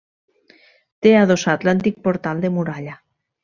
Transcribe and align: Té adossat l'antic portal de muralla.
Té 1.07 1.11
adossat 1.19 1.67
l'antic 1.69 2.03
portal 2.09 2.45
de 2.47 2.55
muralla. 2.59 3.01